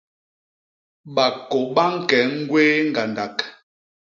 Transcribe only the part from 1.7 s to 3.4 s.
ba ñke ñgwéé ñgandak.